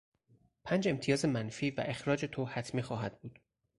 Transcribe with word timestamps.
پنج 0.63 0.87
امتیاز 0.87 1.25
منفی 1.25 1.71
و 1.71 1.81
اخراج 1.85 2.25
تو 2.31 2.45
حتمی 2.45 2.83
خواهد 2.83 3.19
بود! 3.21 3.39